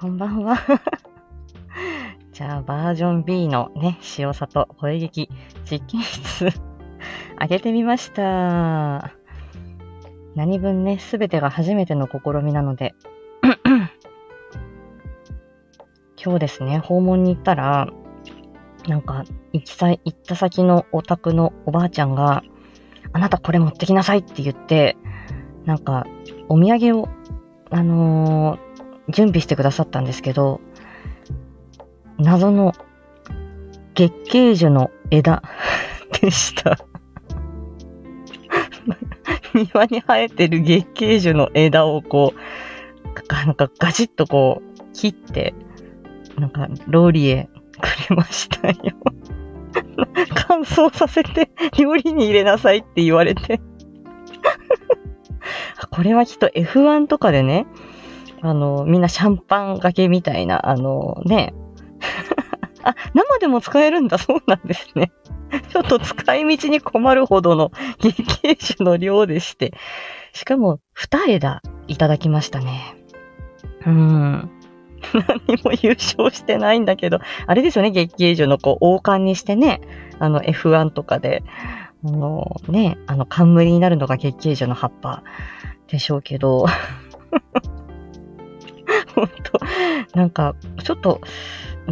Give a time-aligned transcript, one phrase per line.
[0.00, 0.56] こんばんは。
[2.30, 5.28] じゃあ、バージョン B のね、塩里声劇
[5.68, 6.50] 実験室
[7.40, 9.12] 上げてみました。
[10.36, 12.94] 何分ね、すべてが初めての試みなので、
[16.22, 17.88] 今日ですね、訪問に行ったら、
[18.86, 22.44] なんか、行きさい、行った先のお宅のおばあちゃんが、
[23.12, 24.96] あなたこれ持ってきなさいって言って、
[25.64, 26.06] なんか、
[26.48, 27.08] お土産を、
[27.70, 28.67] あのー
[29.08, 30.60] 準備してくださったんですけど、
[32.18, 32.74] 謎の
[33.94, 35.42] 月桂樹の枝
[36.20, 36.78] でした。
[39.54, 42.38] 庭に生えてる月桂樹の枝をこう、
[43.32, 45.54] なんかガチッとこう切って、
[46.38, 47.48] なんかローリエ
[47.80, 48.76] くれましたよ。
[50.34, 53.60] 乾燥させて料理に入れなさいって言われて。
[55.90, 57.66] これはきっと F1 とかでね、
[58.42, 61.54] あの、みんなシャンパンがけみたいな、あのね。
[62.82, 65.12] あ、生でも使えるんだ、そうなんですね。
[65.70, 69.74] ちょっと使い道に困るほどの月桂樹の量でして。
[70.32, 72.96] しかも、二枝いただきましたね。
[73.82, 74.50] うーん。
[75.46, 79.80] 何も優勝してないんだけど、あれですよね、月桂樹のこう、王冠にしてね、
[80.18, 81.42] あの F1 とかで、
[82.04, 85.22] あのね、あの冠になるのが月桂樹の葉っぱ
[85.88, 86.66] でしょうけど、
[89.18, 89.28] 本
[90.12, 91.20] 当なんか、ちょっと、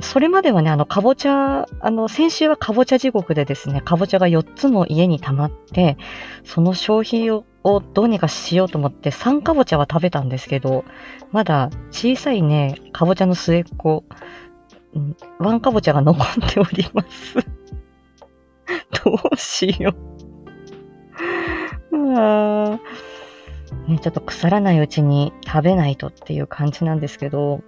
[0.02, 5.96] それまではね、あの、かぼちゃ、あの、先週はかぼちゃ地獄でですね、かぼちゃが4つも家に溜まって、
[6.44, 7.44] その消費を
[7.94, 10.84] どうにかしようと思って、3かぼちゃは食べたんですけど、
[11.32, 14.04] まだ小さいね、かぼちゃの末っ子、
[14.94, 17.36] うんワンかぼちゃが残っております。
[19.04, 19.96] どうしよう。
[22.18, 23.15] あー
[23.88, 27.62] ね、ちょっと腐らないうちに食べないとっていう感じなんですけど、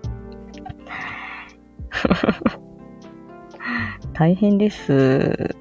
[4.13, 5.55] 大変です。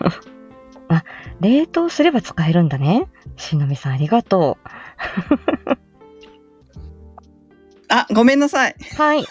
[0.88, 1.04] あ、
[1.40, 3.08] 冷凍すれば使えるんだね。
[3.36, 4.58] しのみさんありがと
[7.88, 8.76] あ、ごめんなさい。
[8.78, 9.02] う。
[9.02, 9.24] はい。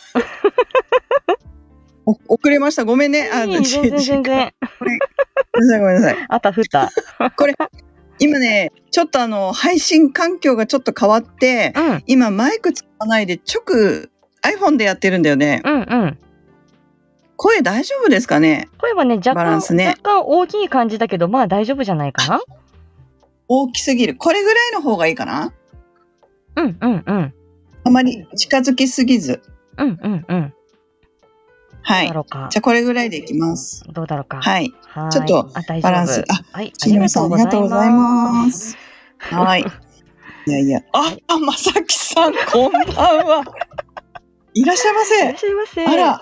[2.05, 2.85] お遅れました。
[2.85, 3.29] ごめんね。
[3.31, 4.53] あ、全然全然。
[4.79, 6.25] ごめんなさい、ごめんなさい。
[6.27, 6.89] あたふた。
[7.37, 7.53] これ、
[8.19, 14.09] 今ね、ちょっとあの、配信環境がちょっと変わって、うん、今マイク使わないで直
[14.43, 15.61] iPhone でやってるんだよね。
[15.63, 16.17] うん、うん。
[17.37, 18.67] 声大丈夫ですかね？
[18.77, 22.41] 声はね、若干、バランスね若干大きい感じだけど、まあ大丈夫じゃないかな。
[23.47, 24.15] 大きすぎる。
[24.15, 25.53] これぐらいの方がいいかな？
[26.57, 27.33] うん、うん、うん。
[27.85, 29.41] あまり近づきすぎず。
[29.77, 30.53] うん、うん、うん。
[31.81, 32.13] はいじ。
[32.13, 33.83] ゃあこれぐらいでいきます。
[33.91, 34.41] どうだろうか。
[34.41, 34.73] はい。
[34.87, 35.11] はい。
[35.11, 35.91] ちょっとあ、大丈夫。
[35.91, 36.23] バランス。
[36.27, 37.37] あ、はい、ありがとうご
[37.69, 38.71] ざいます。
[38.71, 38.77] す。
[39.19, 39.65] はい。
[40.47, 40.81] いやいや。
[40.93, 42.85] あ、あ、まさきさん、こんばん
[43.25, 43.43] は。
[44.53, 45.19] いらっしゃいませ。
[45.23, 45.85] いらっしゃいませ。
[45.85, 46.21] あら、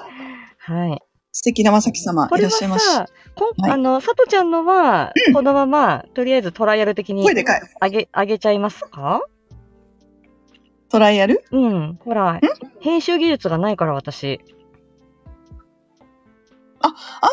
[0.59, 1.01] はい。
[1.31, 2.85] 素敵なまさき様、いらっしゃいまし。
[2.85, 7.61] さ、こんはいあの、さとちゃんのは、このまま、とりあえずトライアル的に声でかい。
[7.79, 9.21] あげ、あげちゃいますか？
[10.89, 11.43] トライアル？
[11.51, 11.99] うん。
[12.03, 12.39] ほら、
[12.79, 14.39] 編集技術がないから、私。
[16.79, 17.27] ああ、あ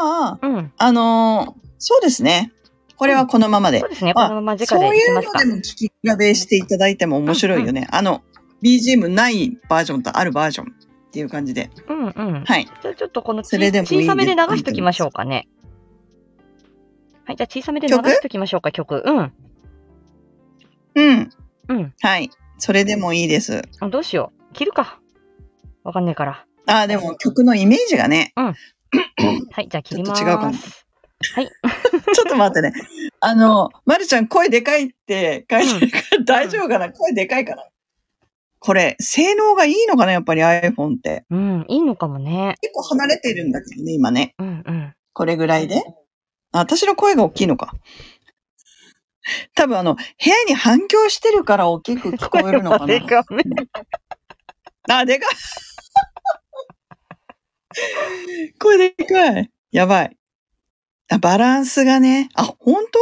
[0.00, 0.46] あ、ああ。
[0.46, 0.72] うん。
[0.76, 2.52] あのーそうですね。
[2.96, 3.88] これはこのままでそう。
[3.88, 4.12] ですね。
[4.14, 5.56] あこのまま直そうでいきますかいうので。
[5.56, 7.88] も聞き比べしていただいても面白いよね。
[7.90, 8.22] あの、
[8.62, 11.70] BGM ないバージョンとあるバージョンっていう感じで。
[11.88, 12.44] うんうん。
[12.44, 12.66] はい。
[12.82, 15.48] じゃあちょっとこの小さめで流しときましょうかね。
[17.24, 17.36] はい。
[17.36, 18.10] じゃあ小さめで流曲？
[18.10, 19.02] しときましょうか、曲。
[19.06, 19.32] うん。
[20.96, 21.30] うん。
[21.68, 21.94] うん。
[22.02, 22.30] はい。
[22.58, 23.62] それでもいいです。
[23.80, 24.52] あどうしよう。
[24.52, 25.00] 切るか。
[25.84, 26.44] わかんないから。
[26.66, 28.34] ああ、でも曲のイメージがね。
[29.52, 29.68] はい。
[29.68, 30.24] じゃあ切ります。
[30.24, 30.58] ちょっと違うかも
[31.34, 31.46] はい。
[32.14, 32.72] ちょっと待ってね。
[33.20, 36.90] あの、まるちゃん声でかいって書いてるから大丈夫かな？
[36.92, 37.64] 声でかいかな？
[38.58, 40.12] これ、性能がいいのかな？
[40.12, 41.24] やっぱり iPhone って。
[41.30, 41.64] うん。
[41.68, 42.56] いいのかもね。
[42.60, 44.34] 結構離れてるんだけどね、今ね。
[44.38, 44.94] うんうん。
[45.12, 45.82] これぐらいで。
[46.52, 47.74] あ私の声が大きいのか。
[49.54, 53.06] 多分あの、部屋に反響してるから大きく聞こえるのか声はでな。
[53.06, 53.42] か め
[54.88, 55.28] あ、でか
[58.46, 58.52] い。
[58.58, 59.50] 声でかい。
[59.72, 60.16] やばい。
[61.10, 62.28] あ、バランスがね。
[62.34, 62.98] あ、本当？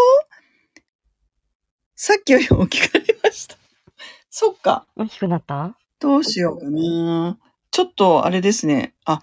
[1.96, 3.56] さっきより大きくなりました。
[4.30, 4.86] そっか。
[4.96, 5.76] 大きくなった？
[6.00, 7.38] どうしようかな。
[7.70, 8.94] ちょっと、あれですね。
[9.04, 9.20] あ、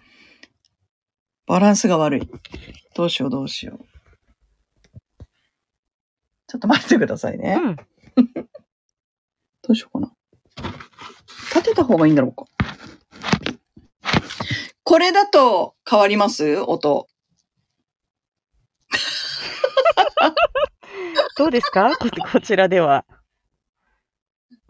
[1.47, 2.29] バランスが悪い。
[2.95, 3.85] どうしよう、どうしよう。
[6.47, 7.57] ちょっと待ってくださいね。
[7.61, 7.75] うん。
[9.63, 10.15] どうしようかな。
[11.55, 12.45] 立てた方がいいんだろうか。
[14.95, 16.57] これだと変わります？
[16.61, 17.09] 音。
[21.37, 21.97] どうですか？
[21.97, 23.03] ここちらでは。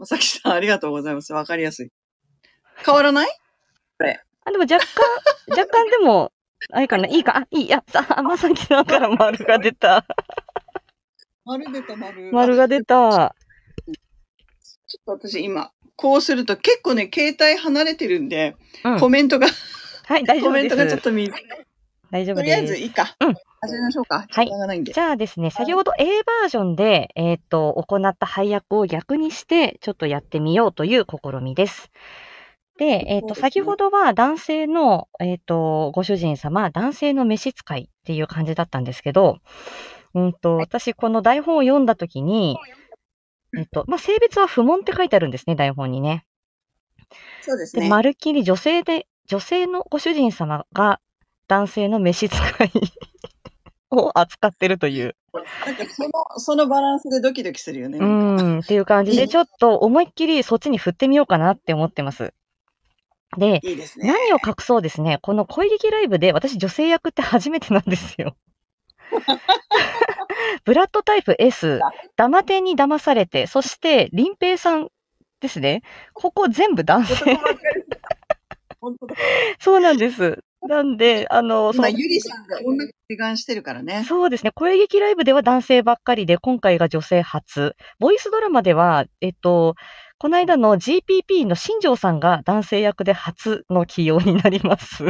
[0.00, 1.32] まさきさん、ありがとうございます。
[1.32, 1.90] わかりやすい。
[2.84, 3.28] 変わらない？
[4.44, 4.84] あ、でも若干、
[5.50, 6.32] 若干でも、
[6.72, 10.04] あれかな、いいか、あ、いい、や、あ、まさきさんから丸が出た。
[11.44, 12.32] 丸出た丸。
[12.32, 13.36] 丸が出た。
[14.88, 19.46] ちょっと私今、こうすると結構ね、携帯離れてるんで、うんコメントが、
[20.08, 21.02] はい、大丈夫でコメントがちょっす。
[21.02, 21.34] と見、と
[22.12, 22.74] 大丈夫りあえです。
[22.74, 23.16] ずいいか。
[23.20, 24.24] うん始めましょうか。
[24.28, 24.92] はいないんで。
[24.92, 31.90] じゃあですね、先ほど A バージョンで、えっ、と、行った配役を逆にして、ちょっとやってみようという試みです。
[32.78, 39.38] で、えっ、と、そうですね先ほどは男性の、えっ、と、ご主人様、男性の召使いっていう感じだったんですけど、
[40.14, 42.56] うんと、私、この台本を読んだときに、
[43.58, 46.24] えっ、と、まあ、性別は不問って書いてあるんですね、台本にね。
[47.08, 47.88] で、そうですね。
[47.88, 51.00] まるっきり女性で、女性のご主人様が
[51.48, 52.70] 男性の召使い
[53.90, 55.16] を扱ってるという。
[55.64, 57.98] なんかその、そのバランスでドキドキするよね。
[57.98, 62.32] うなんっていう感じで、ちょっと思いっきりそっちに振ってみようかなって思ってます。
[63.36, 64.08] で、いいですね。
[64.08, 68.36] 何を隠そうですね、この恋劇ライブで私女性役って初めてなんですよ。
[70.64, 71.80] ブラッドタイプ S、
[72.16, 74.88] ダマテンに騙されて、そして、林平さん
[75.40, 75.82] ですね。
[76.12, 77.38] ここ全部男性。
[78.80, 79.14] 本当だ。
[79.60, 80.38] そうなんです。
[80.62, 84.04] なんで、あの、そゆりさんが女志願してるからね。
[84.08, 84.50] そうですね。
[84.52, 87.76] 声劇ライブでは男性ばっかりで、今回が女性初。
[87.98, 89.74] ボイスドラマでは、えっと、
[90.18, 94.96] この間の GPP の新庄さんが男性役で初の起用になります。
[94.96, 95.08] そっ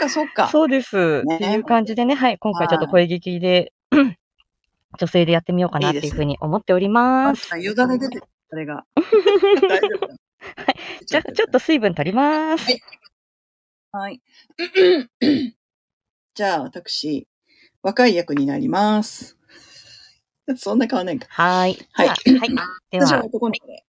[0.00, 0.48] か、そっか。
[0.48, 1.22] そうです。
[1.24, 3.72] ねっていう感じでね、はい、今回ちょっと声劇で、
[4.98, 7.56] 女性でやってみようかなっていうふうに思っております。
[7.58, 8.84] よだれ出てる、それが。
[9.68, 10.74] 大丈夫だ。
[11.06, 12.66] じゃあ、ちょっと水分取ります。
[13.92, 14.20] はい。
[16.34, 17.26] じゃあ、私、
[17.82, 19.36] 若い役になります。
[20.56, 21.26] そんな変わんないか。
[21.30, 21.78] はい。
[21.92, 22.18] はいはい。
[22.90, 23.84] で私はは、男の子で。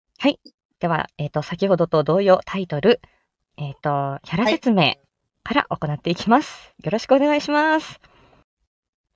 [0.81, 3.01] では、えっ、と、先ほどと同様、タイトル、
[3.55, 4.95] えっ、と、キャラ説明
[5.43, 6.73] から行っていきます。
[6.83, 7.99] よろしくお願いします。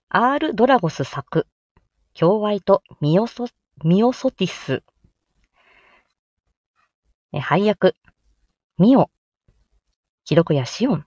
[0.09, 1.47] R・ ドラゴス作、
[2.13, 3.47] 共愛とミオソ、
[3.83, 4.83] ミオソティス。
[7.39, 7.95] 配役、
[8.77, 9.09] ミオ、
[10.23, 11.05] 記録やシオン、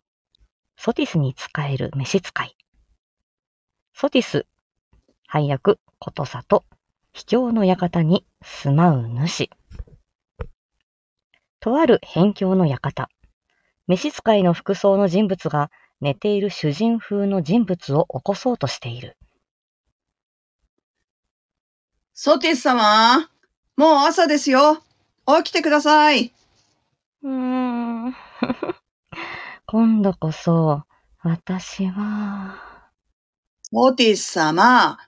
[0.77, 2.57] ソティスに仕える召使い。
[3.95, 4.47] ソティス、
[5.27, 6.65] 配役、ことさと、
[7.13, 9.51] 秘境の館に住まう主。
[11.61, 13.09] とある辺境の館。
[13.89, 15.71] 召使いの服装の人物が
[16.01, 19.17] 寝ている主人風の人物を起こそうとしている。
[22.15, 23.31] ソティス様、
[23.77, 24.83] もう朝ですよ。
[25.37, 26.33] 起きてください。
[27.23, 28.17] うーん。
[29.67, 30.83] 今度こそ、
[31.23, 32.57] 私は、
[33.63, 34.99] ソティス様、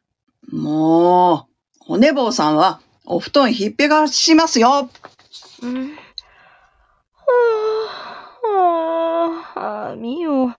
[0.53, 1.49] も
[1.89, 4.91] う、お寝坊さんはお布団ひっぺがしますよ。
[5.63, 5.97] うん。
[8.43, 10.55] はあ、あ、みよ。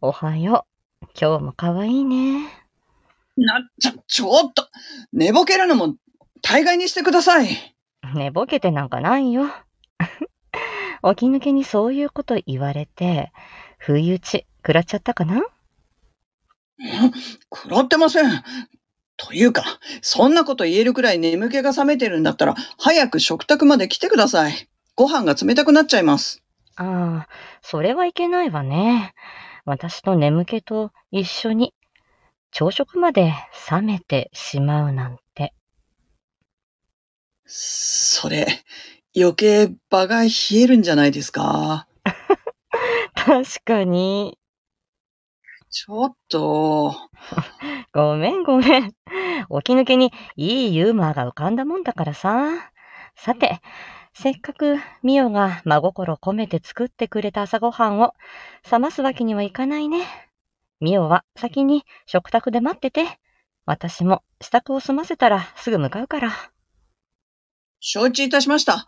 [0.00, 0.66] おはよ
[1.02, 1.06] う。
[1.18, 2.48] 今日も可愛いね。
[3.36, 4.68] な、ちょ、ちょっと、
[5.12, 5.96] 寝ぼけるのも
[6.42, 7.77] 大概にしてください。
[8.14, 9.46] 寝ぼけてなんかないよ。
[11.16, 13.32] 起き抜けにそういうこと言われて、
[13.78, 15.42] 不意打ち食らっちゃったかな？
[17.54, 18.42] 食らってません。
[19.16, 19.64] というか、
[20.00, 24.68] そんなこと言えるくらい眠気が覚めてるんだったら、早く食卓まで来てください。
[24.94, 26.42] ご飯が冷たくなっちゃいます。
[26.76, 27.28] ああ、
[27.60, 29.14] それはいけないわね。
[29.64, 31.74] 私の眠気と一緒に
[32.52, 33.34] 朝食まで
[33.70, 35.27] 冷めてしまうなんて。
[37.48, 38.46] それ、
[39.16, 41.88] 余計場が冷えるんじゃないですか？
[43.14, 44.38] 確かに。
[45.70, 46.94] ちょっと、
[47.92, 48.90] ごめんごめん。
[48.90, 48.94] 起
[49.64, 52.72] き抜けにいいユーモアが浮かんだもんだからさ。
[53.16, 53.60] さて、
[54.14, 58.14] せっかくミオが真心込めて作ってくれた朝ごはんを
[58.70, 60.06] 冷ますわけにはいかないね。
[60.80, 63.18] ミオは先に食卓で待ってて。
[63.66, 66.32] 私も支度を済ませたらすぐ向かうから。
[67.80, 68.86] 承知いたしました。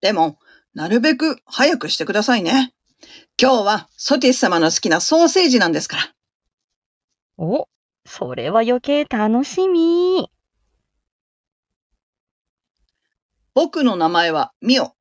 [0.00, 0.38] でも、
[0.74, 2.74] なるべく早くしてくださいね。
[3.40, 6.14] 今日はソティス様の好きなソーセージなんですから。
[7.38, 7.68] お、
[8.06, 10.30] それは余計楽しみ。
[13.54, 14.92] 僕の名前はミオ。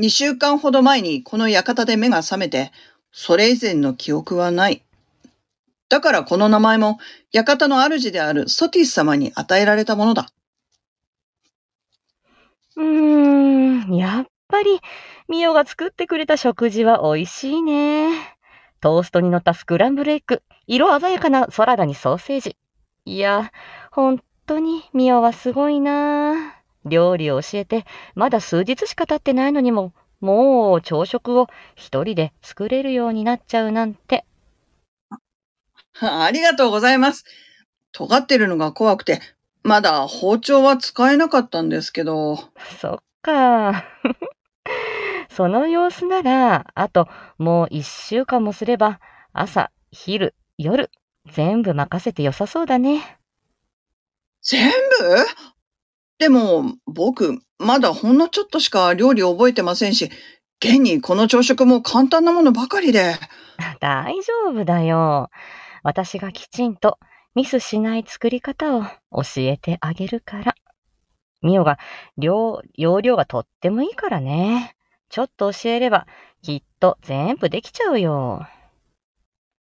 [0.00, 2.70] 2週間ほど前にこの館で目が覚めて、
[3.12, 4.84] それ以前の記憶はない。
[5.88, 6.98] だからこの名前も
[7.32, 10.30] 館の主であるソティス様に与えられたものだ。
[12.76, 14.80] うーん、やっぱり、
[15.28, 18.36] ミオが作ってくれた食事は美味しいね。
[18.80, 22.56] トーストに乗ったスクランブルエッグ、色鮮やかなサラダにソーセージ。
[23.06, 23.50] いや、
[23.90, 26.54] 本当にミオはすごいな。
[26.84, 34.26] 料理を教えて、まだ数日しか経ってないのにも、もう朝食を一人で作れるようになっちゃうなんて。
[36.00, 37.24] ありがとうございます。
[37.92, 39.20] 尖ってるのが怖くて、
[39.66, 42.38] まだ包丁は使えなかったんですけど。
[42.80, 43.84] そっか。
[45.28, 49.00] その様子なら、あともう一週間もすれば、
[49.32, 50.92] 朝、昼、夜、
[51.32, 53.18] 全部任せて良さそうだね。
[54.40, 55.26] 全部？
[56.18, 60.12] でも、僕、まだほんのちょっとしか料理覚えてませんし、
[60.64, 63.16] 現にこの朝食も簡単なものばかりで。
[63.80, 65.28] 大丈夫だよ。
[65.82, 67.00] 私がきちんと
[67.36, 70.54] ミスしない作り方を教えてあげるから。
[71.42, 71.78] ミオが
[72.16, 74.74] 量、容量がとってもいいからね。
[75.10, 76.06] ちょっと教えれば、
[76.40, 78.48] きっと全部できちゃうよ。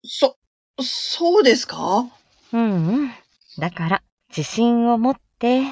[0.05, 0.37] そ、
[0.81, 2.05] そうですか？
[2.53, 3.11] うんうん。
[3.59, 4.03] だから、
[4.37, 5.63] 自信を持って。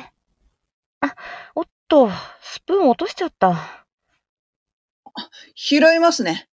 [1.00, 1.16] あ、
[1.56, 2.08] おっと、
[2.40, 3.84] スプーン落としちゃった。
[5.56, 6.48] 拾いますね。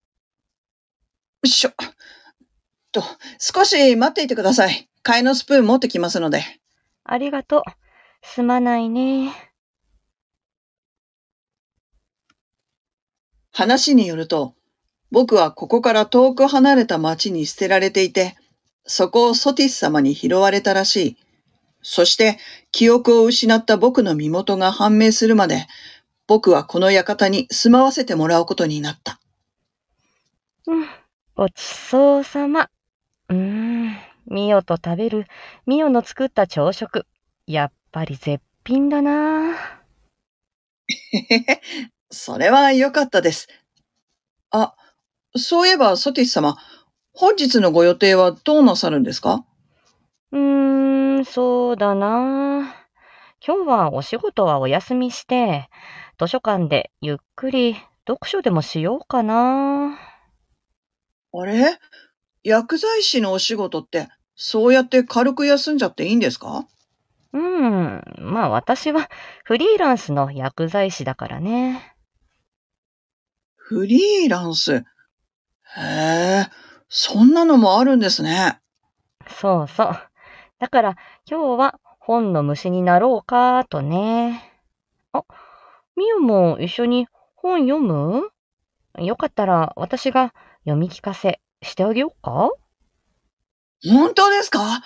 [1.44, 1.72] しょ。
[2.90, 3.02] と、
[3.38, 4.88] 少し待っていてください。
[5.06, 6.42] 替えのスプーン持ってきますので。
[7.04, 7.62] ありがとう。
[8.22, 9.32] すまないね。
[13.52, 14.54] 話によると、
[15.12, 18.36] 僕はここから遠く離れた町に捨てられていて、
[18.84, 21.16] そこをソティス様に拾われたらしい。
[21.82, 22.38] そして、
[22.72, 25.68] 記憶を失った僕の身元が判明するまで、
[26.26, 29.20] 僕はこの館に住まわせてもらうことになった。
[30.66, 30.86] うん、
[31.36, 32.68] ごちそうさま。
[33.28, 35.26] うーん、ミオと食べる
[35.66, 37.06] ミオの作った朝食。
[37.46, 39.52] やっぱり絶品だな。
[40.88, 41.60] へへへ、
[42.10, 43.48] それは良かったです。
[44.50, 44.74] あ、
[45.36, 46.56] そういえばソティス様、
[47.12, 49.44] 本日のご予定はどうなさるんですか？
[50.32, 52.74] うーん、そうだな。
[53.46, 55.68] 今日はお仕事はお休みして、
[56.18, 57.76] 図書館でゆっくり
[58.08, 59.98] 読書でもしようかな。
[61.32, 61.78] あれ？
[62.42, 66.66] 薬剤師のお仕事って、そうやって軽く休んじゃっていいんですか？
[67.32, 69.10] うん、まあ私は
[69.44, 71.96] フリーランスの薬剤師だからね。
[73.56, 74.74] フリーランス？
[74.74, 74.84] へ
[75.78, 76.46] え、
[76.88, 78.60] そんなのもあるんですね。
[79.28, 79.98] そうそう。
[80.58, 80.96] だから
[81.28, 84.52] 今日は本の虫になろうかとね。
[85.12, 85.24] あ、
[85.96, 88.30] ミオも一緒に本読む？
[88.98, 90.32] よかったら私が
[90.64, 92.50] 読み聞かせしてあげようか？
[93.84, 94.82] 本当ですか？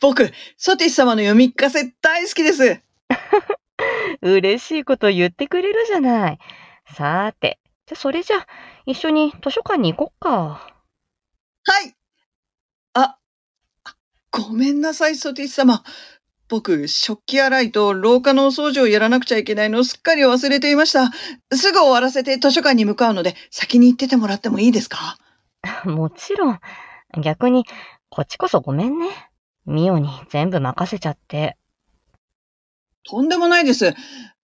[0.00, 2.80] 僕、ソティス様の読み聞かせ大好きです。
[4.22, 6.38] 嬉しいこと言ってくれるじゃない。
[6.94, 8.46] さーて、じゃそれじゃ
[8.86, 10.30] 一緒に図書館に行こっか。
[11.64, 11.94] はい。
[12.94, 13.16] あ、
[13.84, 13.94] あ
[14.32, 15.82] ごめんなさい、ソティス様。
[16.48, 21.10] 僕、食器洗いと廊下のお掃除をやらなくちゃいけないのをすっかり忘れていました。
[21.56, 25.18] すぐ終わらせて図書館に向かうので、先に行っててもらってもいいですか？
[25.84, 26.60] もちろん。
[27.22, 27.64] 逆に、
[28.10, 29.06] こっちこそごめんね。
[29.66, 31.56] ミオに全部任せちゃって。
[33.08, 33.94] とんでもないです。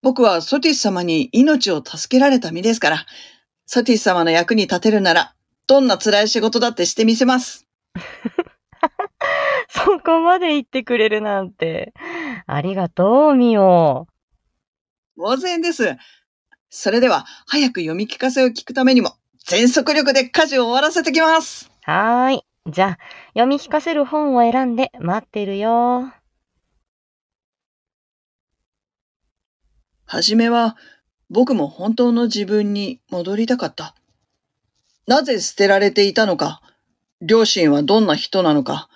[0.02, 3.06] 僕はソティス様に命を助けられた身ですから、
[3.66, 5.34] ソティス様の役に立てるなら、
[5.66, 7.66] どんな辛い仕事だってしてみせます。
[9.68, 11.92] そこまで言ってくれるなんて。
[12.46, 14.06] ありがとう、ミオ。
[15.18, 15.96] 当然です。
[16.70, 21.68] それでは、早く読み聞かせを聞くためにも、全速力で家事を終わらせてきます。
[21.82, 22.42] はーい。
[22.68, 26.12] じゃあ、読み聞かせる本を選んで待ってるよ。
[30.04, 30.76] はじめは、
[31.30, 33.94] 僕も本当の自分に戻りたかった。
[35.06, 36.60] なぜ捨てられていたのか、
[37.20, 38.88] 両親はどんな人なのか、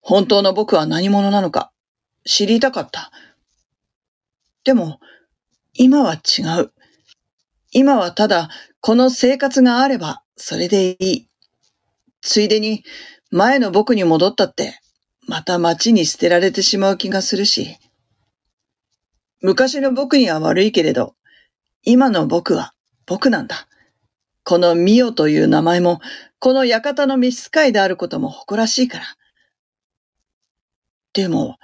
[0.00, 1.70] 本当の僕は何者なのか、
[2.24, 3.12] 知りたかった。
[4.64, 4.98] でも、
[5.74, 6.72] 今は違う。
[7.70, 8.48] 今はただ、
[8.80, 11.28] この生活があれば、それでいい。
[12.24, 12.82] ついでに、
[13.30, 14.80] 前の僕に戻ったって、
[15.26, 17.76] また街に捨てられてしまう気がするし。
[19.42, 21.14] 昔の僕には悪いけれど、
[21.82, 22.72] 今の僕は
[23.06, 23.68] 僕なんだ。
[24.42, 26.00] このミオという名前も、
[26.38, 29.04] この館の召使いであることも誇らしいから。
[31.12, 31.58] でも、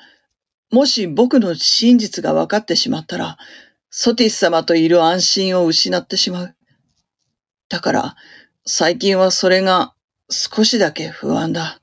[0.71, 3.39] もし僕の真実が分かってしまったら、
[3.89, 6.57] ソティス様といる安心を失ってしまう。
[7.71, 8.17] だから、
[8.67, 9.95] 最近はそれが
[10.31, 11.81] 少しだけ不安だ。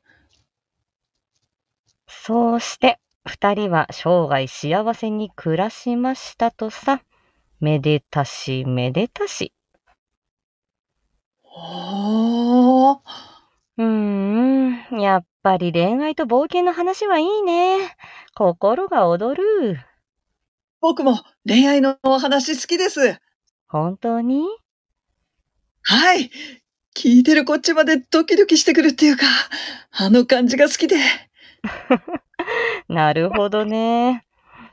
[2.08, 7.02] そうして、二人は生涯幸せに暮らしましたとさ。
[7.60, 9.54] めでたし、めでたし。
[11.44, 13.00] おー。
[13.78, 13.86] うー
[14.96, 17.98] ん、やっぱり恋愛と冒険の話はいいね。
[18.34, 19.80] 心が躍る。
[20.80, 23.20] 僕も恋愛のお話好きです。
[23.68, 24.46] 本当に？
[25.84, 26.32] はい。
[26.98, 29.28] 聞いてるこっちまでドキドキしてくるっていうか、
[29.92, 30.96] あの感じが好きで。
[32.90, 34.26] なるほどね。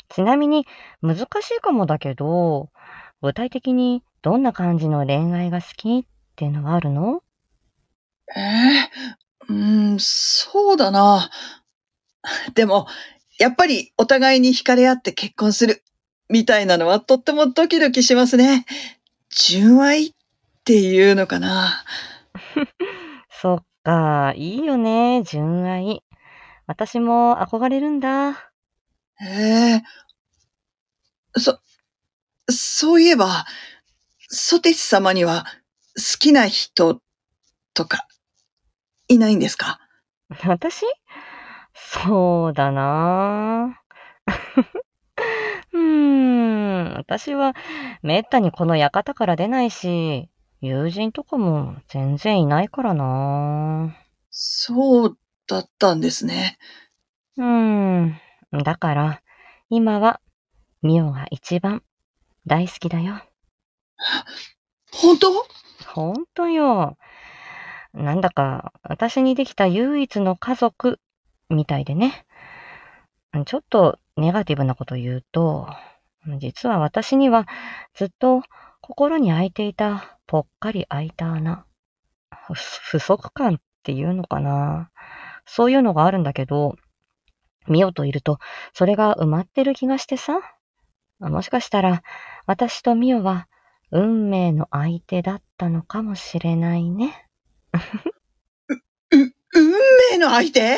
[0.09, 0.67] ちなみに
[1.03, 2.71] 難しいかもだけど、
[3.21, 6.05] 具体的にどんな感じの恋愛が好きっ
[6.35, 7.23] ていうのはあるの？
[8.35, 8.91] ええ
[9.51, 11.31] うーん、そうだな。
[12.55, 12.87] でも、
[13.39, 15.85] やっぱりお互いに惹かれ合って結婚する、
[16.31, 18.65] みたいなのはとってもドキドキしますね。
[19.29, 20.13] 純愛っ
[20.65, 21.85] ていうのかな。
[23.45, 26.03] そっか、いいよね、純愛。
[26.67, 28.53] 私も憧れるんだ。
[29.21, 29.83] ええ
[31.37, 31.59] そ、
[32.51, 33.47] そういえば、
[34.29, 35.45] ソテツ様には
[35.97, 37.01] 好きな人
[37.75, 38.09] とか
[39.09, 39.81] いないんですか？
[40.45, 40.85] 私？
[41.75, 43.81] そうだな。
[45.73, 47.55] うーん、私は
[48.03, 50.29] めったにこの館から出ないし、
[50.67, 53.95] 友人とかも全然いないからな
[54.31, 56.57] そうだったんですね。
[57.37, 58.19] うーん、
[58.63, 59.23] だから、
[59.69, 60.21] 今は、
[60.81, 61.83] ミオが一番
[62.47, 63.21] 大好きだよ。
[64.91, 65.33] 本当？
[65.87, 66.97] ほんとよ。
[67.93, 70.99] なんだか、私にできた唯一の家族、
[71.51, 72.25] みたいでね。
[73.45, 75.69] ちょっとネガティブなこと言うと、
[76.39, 77.47] 実は私には
[77.95, 78.43] ずっと
[78.87, 81.65] 心に開いていたぽっかり開いた穴。
[82.53, 84.91] ふ不足感っていうのかな。
[85.47, 86.77] そういうのがあるんだけど、
[87.67, 88.41] ミオといると
[88.75, 90.39] それが埋まってる気がしてさ。
[91.19, 92.03] もしかしたら
[92.45, 93.49] 私とミオは
[93.91, 97.27] 運命の相手だったのかもしれないね。
[99.13, 99.71] う、運
[100.11, 100.77] 命の相手？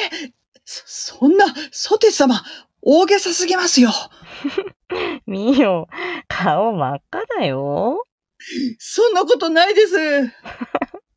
[0.64, 2.40] そ、そんな、ソテツ様、
[2.82, 3.90] 大げさすぎますよ。
[5.26, 5.88] ミオ、
[6.28, 8.04] 顔真っ赤だよ。
[8.78, 9.96] そんなことないです。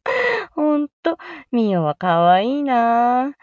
[0.51, 1.17] ほんと、
[1.51, 3.33] ミオは可愛いな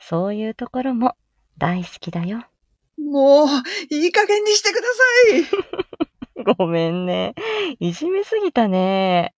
[0.00, 1.16] そういうところも
[1.58, 2.44] 大好きだよ。
[2.98, 3.48] もう、
[3.90, 4.82] いい加減にしてくだ
[6.34, 6.54] さい。
[6.56, 7.34] ごめんね。
[7.78, 9.34] いじめすぎたね。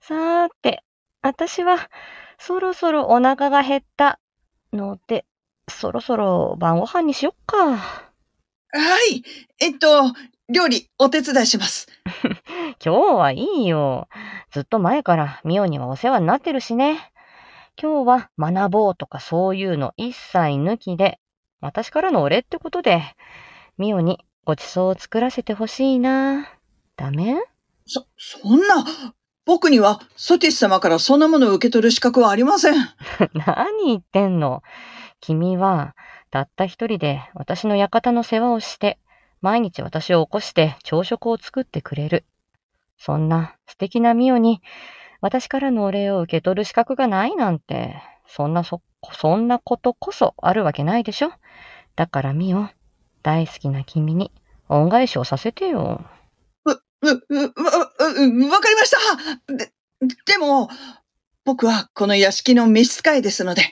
[0.00, 0.82] さーて、
[1.22, 1.90] 私は
[2.38, 4.20] そろそろお腹が減った
[4.72, 5.24] ので、
[5.68, 8.07] そろそろ晩ご飯にしよっか。
[8.70, 9.22] はい。
[9.60, 10.12] えっと、
[10.50, 11.86] 料理お手伝いします。
[12.84, 14.08] 今日はいいよ。
[14.50, 17.12] ずっと前からミオにはお世話になってるしね。
[17.80, 21.18] 今日は学ぼうとかそういうの一切抜きで、
[21.60, 23.02] 私からのお礼ってことで、
[23.78, 26.48] ミオにごちそうを作らせてほしいな。
[26.96, 27.36] ダメ？
[27.86, 28.84] そ、そんな、
[29.46, 32.74] 僕にはソティス様からそんなものを受け取る資格はありません。
[33.34, 34.62] 何言ってんの？
[35.20, 35.94] 君は、
[36.28, 38.98] たった一人で私の館の世話をして、
[39.40, 42.24] 毎日私を起こして朝食を作ってくれる。
[42.98, 44.60] そんな素敵なミオに、
[45.20, 51.32] 私からのお礼を受け取る資格がないなんて、そんなそ、そんなことこそあるわけないでしょ
[51.96, 52.68] だからミオ、
[53.22, 54.32] 大好きな君に
[54.68, 56.04] 恩返しをさせてよ。
[56.64, 58.90] う、う、う、う、う、わかりまし
[59.46, 59.72] たで、
[60.26, 60.68] でも、
[61.44, 63.62] 僕はこの屋敷の召使いですので、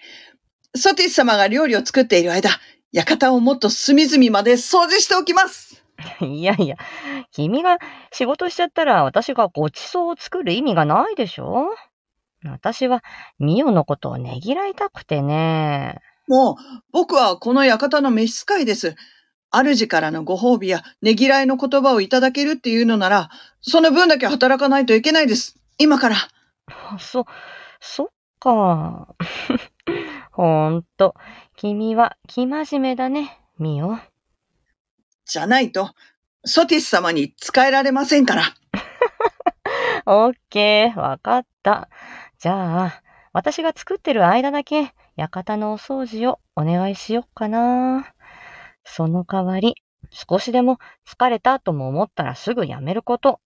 [0.77, 2.51] ソティス様が料理を作っている間、
[2.93, 5.85] 館をもっと隅々まで掃除しておきます。
[6.21, 6.77] いやいや、
[7.33, 7.79] 君が
[8.12, 11.69] 仕事しちゃったら私がごちそうを作る意味がないでしょ？
[12.45, 13.03] 私は
[13.39, 16.01] ミオのことをねぎらいたくてね。
[16.29, 16.57] もう、
[16.93, 18.95] 僕はこの館の召使いです。
[19.51, 23.31] 主からのご褒美やねぎらいの言葉をいただけるっていうのなら、
[23.62, 25.57] その分だけ働かないといけないです。
[25.79, 26.17] 今から。
[26.99, 27.27] そ、
[27.81, 28.09] そっ
[28.39, 29.09] か。
[30.37, 31.14] ほんと、
[31.57, 33.96] 君は生真面目だね、ミオ。
[35.25, 35.94] じゃないと、
[36.44, 38.42] ソティス様に使えられませんから。
[40.05, 41.88] オッケー、わかった。
[42.38, 48.12] じゃあ、私が作ってる間だけ、館のお掃除をお願いしよっかな。
[48.85, 49.77] その代わり、
[50.11, 53.40] 少しでも疲れたとも思ったらすぐやめること。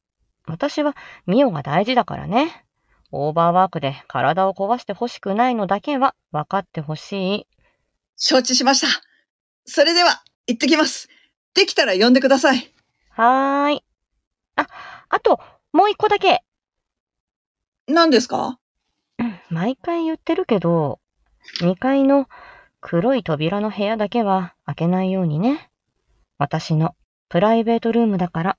[0.49, 2.67] 私はミオが大事だからね。
[3.13, 7.47] オーバーワークで体を壊してほしくないのだけは分かってほしい。
[8.17, 8.87] 承知しました。
[9.65, 11.09] それでは、行ってきます。
[11.55, 12.73] できたら呼んでください。
[13.11, 13.85] はーい。
[14.57, 14.67] あ、
[15.09, 15.41] あと、
[15.73, 16.43] もう一個だけ。
[17.87, 18.59] 何ですか？
[19.51, 21.01] 毎回言ってるけど、
[21.61, 22.29] 2階の
[22.81, 25.71] 黒い扉の部屋だけは開けないようにね。
[26.39, 26.95] 私の
[27.29, 28.59] プライベートルームだから。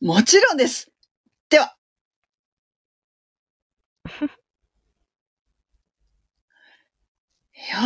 [0.00, 0.90] もちろんです。
[1.48, 1.74] では。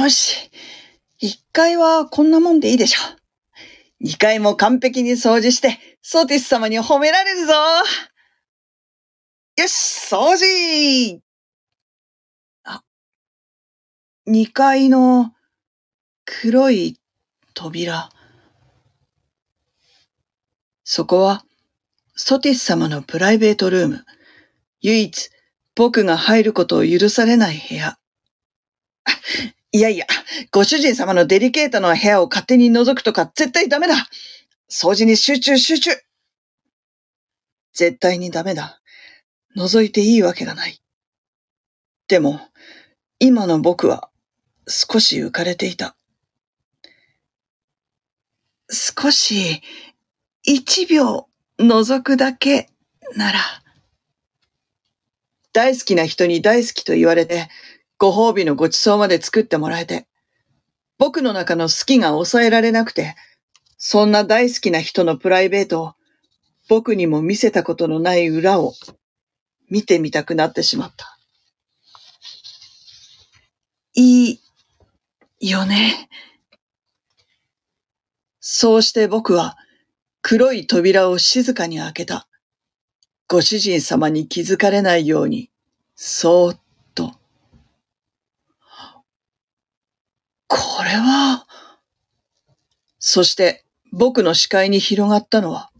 [0.02, 0.50] よし。
[1.22, 3.00] 1階はこんなもんでいいでしょ
[4.02, 4.06] う。
[4.06, 7.52] 2階も完璧に掃除して、ソーティス様に褒められるぞ
[9.58, 11.22] よし、掃除
[12.64, 12.82] あ、
[14.28, 15.32] 2階の
[16.24, 17.00] 黒い
[17.54, 18.10] 扉。
[20.84, 21.44] そこは、
[22.14, 24.04] ソティス様のプライベートルーム。
[24.80, 25.30] 唯一、
[25.76, 27.98] 僕が入ることを許されない部屋。
[29.72, 30.06] いやいや、
[30.50, 33.94] ご主人様のデリケートな部屋を勝手に覗くとか絶対ダメだ
[34.70, 35.90] 掃除に集中集中
[37.74, 38.80] 絶対にダメだ。
[39.54, 40.80] 覗いていいわけがない。
[42.08, 42.40] でも、
[43.18, 44.08] 今の僕は
[44.66, 45.94] 少し浮かれていた。
[48.70, 49.60] 少し、
[50.42, 52.70] 一秒覗くだけ
[53.14, 53.65] なら。
[55.56, 57.48] 大好きな人に大好きと言われて、
[57.96, 60.06] ご褒美のご馳走まで作ってもらえて、
[60.98, 63.16] 僕の中の好きが抑えられなくて、
[63.78, 65.94] そんな大好きな人のプライベートを
[66.68, 68.74] 僕にも見せたことのない裏を
[69.70, 71.18] 見てみたくなってしまった。
[73.94, 74.32] い
[75.40, 76.10] いよね。
[78.40, 79.56] そうして僕は
[80.20, 82.28] 黒い扉を静かに開けた。
[83.28, 85.50] ご主人様に気づかれないように、
[85.96, 86.60] そーっ
[86.94, 87.12] と
[90.46, 91.46] これは、
[92.98, 95.70] そして僕の視界に広がったのは、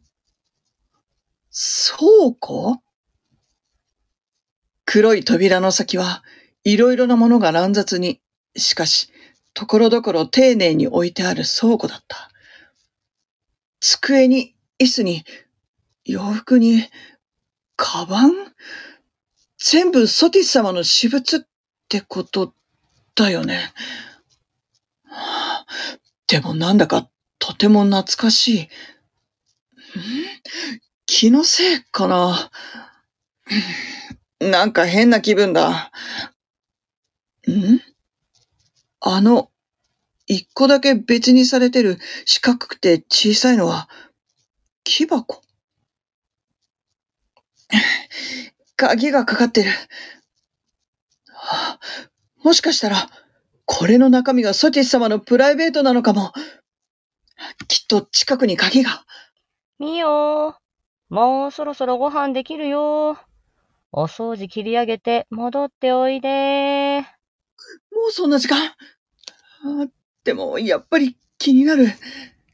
[1.53, 2.79] 倉庫？
[4.85, 6.23] 黒い扉の先は
[6.65, 8.21] いろいろなものが乱雑に、
[8.57, 9.11] しかし、
[9.55, 12.31] ところどころ丁寧に置いてある倉庫だった。
[13.81, 15.25] 机に、椅子に、
[16.05, 16.85] 洋服に、
[17.77, 18.33] カバン？
[19.59, 21.41] 全部ソティス様の私物っ
[21.89, 22.55] てこと
[23.15, 23.73] だよね。
[26.27, 27.09] でもなんだか
[27.39, 28.63] とても懐かしい。
[28.63, 28.69] ん？
[31.07, 32.51] 気のせいかな？
[34.41, 35.93] なんか変な気分だ。
[37.49, 37.81] ん？
[39.01, 39.51] あの、
[40.27, 43.89] 一個だけ別にされてる四角くて小さいのは、
[44.83, 45.43] 木箱？
[48.77, 49.71] 鍵がかかってる。
[52.43, 53.09] もしかしたら、
[53.65, 56.33] これの中身がソティス様のプライベートなのかも。
[57.69, 59.05] きっと近くに鍵が。
[59.79, 60.57] みよ
[61.09, 63.19] もうそろそろご飯できるよ。
[63.93, 67.01] お掃除切り上げて戻っておいで。
[67.93, 68.75] もうそんな時間
[70.25, 71.89] でも、やっぱり気になる。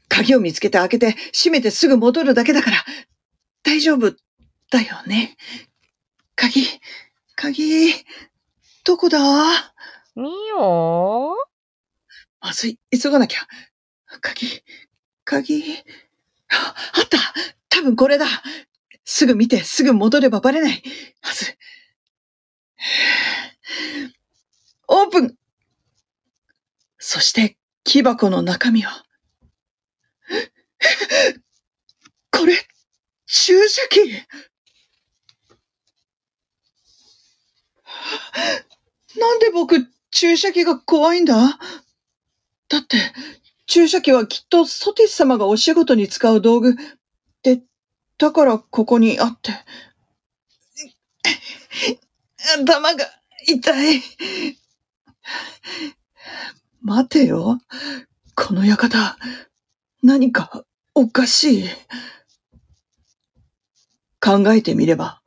[0.09, 2.77] 鍵を見つけて開けて閉めてすぐ戻るだけだから、
[3.63, 4.13] 大丈夫
[4.73, 5.37] だよね。
[6.35, 6.65] 鍵、
[7.35, 7.93] 鍵、
[8.83, 9.19] どこだ？
[10.15, 11.35] みよ。
[12.41, 13.47] まずい、急がなきゃ。
[14.19, 14.63] 鍵、
[15.25, 15.77] 鍵、
[16.49, 17.19] ああった。
[17.69, 18.25] 多分これだ。
[19.05, 20.83] すぐ見て、すぐ戻ればバレない。
[21.21, 21.55] はず。
[24.87, 25.37] オープン。
[26.97, 29.05] そして、木箱の中身は、
[32.31, 32.55] これ、
[33.27, 33.99] 注射器
[39.19, 41.59] なんで僕、注射器が怖いんだ？
[42.69, 42.97] だって、
[43.65, 46.75] 注射器はきっとソティス様がお仕事に使う道具
[47.43, 47.61] で、
[48.17, 49.53] だからここにあって。
[52.59, 53.05] 頭が
[53.47, 54.01] 痛い。
[56.81, 57.59] 待てよ。
[58.35, 59.17] この館、
[60.01, 61.69] 何かおかしい。
[64.19, 65.21] 考えてみれば、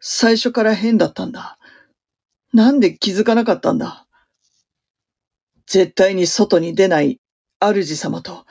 [0.00, 1.58] 最初から変だったんだ。
[2.52, 4.06] なんで気づかなかったんだ？
[5.66, 7.20] 絶対に外に出ない
[7.60, 8.44] 主様と、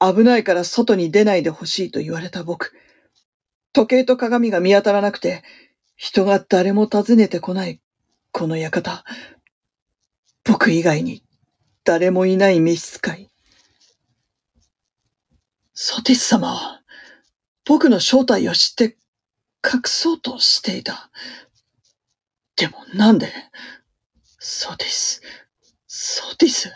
[0.00, 2.72] 危ないから外に出ないでほしいと言われた僕。
[3.72, 5.42] 時計と鏡が見当たらなくて、
[5.96, 7.80] 人が誰も訪ねてこない、
[8.32, 9.04] この館。
[10.44, 11.22] 僕以外に
[11.84, 13.30] 誰もいない召使い。
[15.74, 16.80] ソティス様は、
[17.66, 18.96] 僕の正体を知って
[19.62, 21.10] 隠そうとしていた。
[22.56, 23.28] でもなんで、
[24.38, 25.20] ソティス、
[25.86, 26.72] ソティス。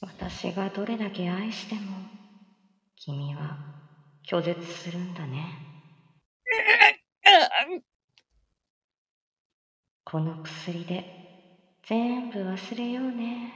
[0.00, 1.80] 私がどれだけ愛しても、
[2.96, 3.58] 君は
[4.26, 5.44] 拒絶するんだね。
[10.04, 11.04] この薬で
[11.86, 13.52] 全部忘れようね。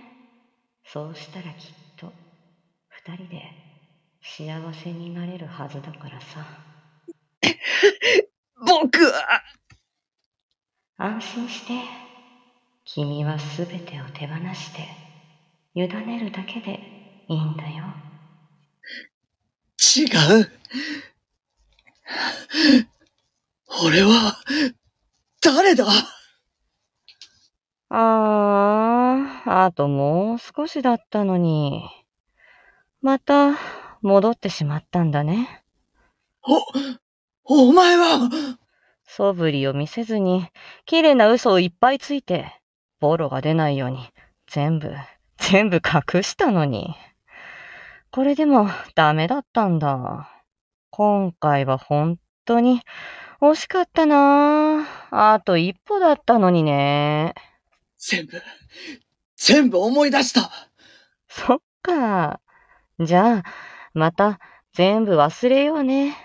[0.85, 2.12] そうしたらきっと
[2.88, 3.42] 二人で
[4.21, 6.45] 幸せになれるはずだからさ。
[11.03, 11.73] 安心して。
[12.85, 14.87] 君はすべてを手放して、
[15.75, 16.79] 委ねるだけで
[17.29, 17.85] いいんだよ。
[19.97, 20.05] 違
[20.43, 20.53] う。
[23.85, 24.37] 俺は、
[25.41, 25.87] 誰だ？
[27.88, 31.83] ああ、あともう少しだったのに。
[33.01, 33.59] また、
[34.03, 35.65] 戻ってしまったんだね。
[37.45, 38.31] お、お前は
[39.14, 40.48] 素振りを見せずに、
[40.87, 42.59] 綺麗な嘘をいっぱいついて、
[42.98, 44.09] ボロが出ないように、
[44.46, 44.90] 全部、
[45.37, 46.94] 全部隠したのに。
[48.11, 50.31] これでもダメだったんだ。
[50.88, 52.81] 今回は本当に
[53.42, 57.35] 惜しかったなあと一歩だったのにね。
[57.98, 58.42] 全部、
[59.37, 60.51] 全部思い出した
[61.29, 62.40] そっか。
[62.98, 63.42] じゃあ、
[63.92, 64.40] また
[64.72, 66.16] 全部忘れようね。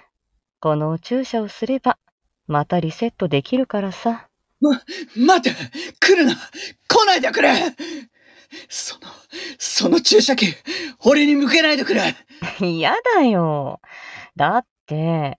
[0.61, 1.97] この注射をすれば、
[2.47, 4.27] またリセットできるからさ。
[4.59, 4.81] ま、
[5.15, 5.59] 待って
[5.99, 6.35] 来るな。
[6.87, 7.53] 来ないでくれ。
[8.69, 9.01] その、
[9.59, 10.55] その注射器、
[10.99, 12.15] 俺に向けないでくれ。
[12.61, 13.81] 嫌だよ。
[14.35, 15.37] だって、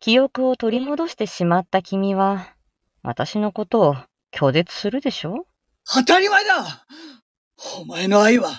[0.00, 2.54] 記憶を取り戻してしまった君は、
[3.02, 3.96] 私のことを
[4.32, 5.46] 拒絶するでしょ？
[5.92, 6.86] 当たり前だ。
[7.80, 8.50] お前の愛は、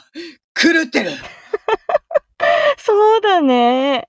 [0.53, 1.11] 狂ってる
[2.77, 4.07] そうだね。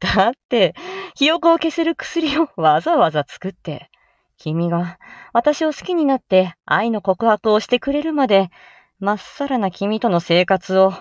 [0.00, 0.74] だって、
[1.14, 3.90] 記憶を消せる薬をわざわざ作って、
[4.38, 4.98] 君が
[5.32, 8.50] 私を好きになって愛の告白をしてくれるまで、
[8.98, 10.94] まっさらな君との生活を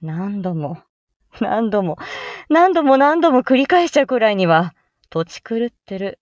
[0.00, 0.78] 何度も、
[1.40, 1.96] 何度も、
[2.48, 4.74] 何度も何度も繰り返しちゃうくらいには、
[5.10, 6.18] 土地狂ってる。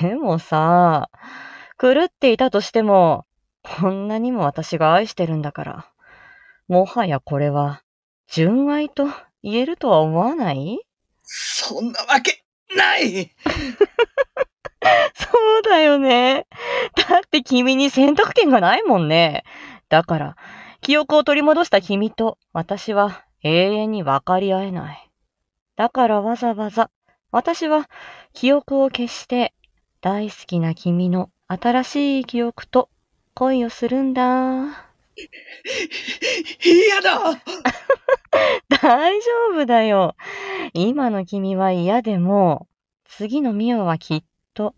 [0.00, 1.10] でもさ、
[1.80, 3.26] 狂っていたとしても、
[3.62, 5.92] こんなにも私が愛してるんだから、
[6.68, 7.82] もはやこれは、
[8.30, 9.06] 純愛と
[9.42, 10.78] 言えるとは思わない？
[11.22, 12.44] そんなわけ、
[12.76, 13.34] ない
[15.14, 16.46] そうだよね。
[17.08, 19.44] だって君に選択権がないもんね。
[19.88, 20.36] だから、
[20.80, 25.10] 記憶を取り戻した君と私は永遠に分かり合えない。
[25.76, 26.90] だからわざわざ
[27.30, 27.88] 私は
[28.32, 29.54] 記憶を消して
[30.00, 32.88] 大好きな君の新しい記憶と
[33.34, 34.22] 恋をするんだ。
[36.64, 37.20] 嫌だ
[38.82, 40.14] 大丈夫だよ。
[40.72, 42.68] 今の君は嫌でも、
[43.04, 44.74] 次のミオはきっと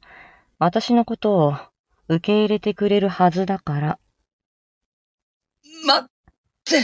[0.58, 1.54] 私のことを
[2.08, 3.98] 受け入れてくれるはずだから。
[5.86, 6.10] 待っ
[6.64, 6.80] て。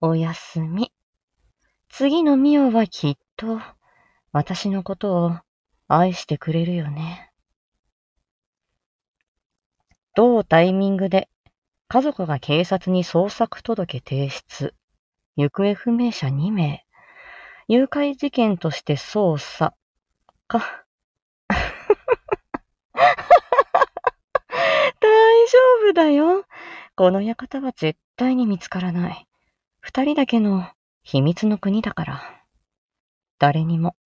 [0.00, 0.92] おやすみ。
[1.88, 3.60] 次のミオはきっと
[4.32, 5.38] 私のことを
[5.88, 7.30] 愛してくれるよね。
[10.14, 11.28] 同タイミングで
[11.88, 14.74] 家族が警察に捜索届提出。
[15.36, 16.84] 行方不明者2名。
[17.68, 19.74] 誘拐事件として捜査。
[20.46, 20.84] か。
[25.00, 26.44] 大丈夫だよ。
[26.94, 29.26] この館は絶対に見つからない。
[29.80, 30.68] 二人だけの
[31.02, 32.44] 秘密の国だから。
[33.38, 33.96] 誰にも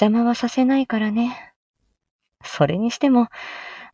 [0.00, 1.54] 邪魔はさせないからね。
[2.44, 3.28] それにしても、